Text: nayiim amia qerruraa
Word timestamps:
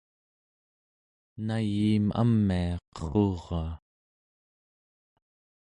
nayiim 1.45 2.05
amia 2.21 2.75
qerruraa 2.95 3.73